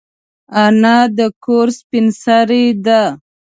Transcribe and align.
انا 0.63 0.97
د 1.17 1.19
کور 1.45 1.67
سپین 1.77 2.05
سرې 2.21 2.65
ده 2.85 3.01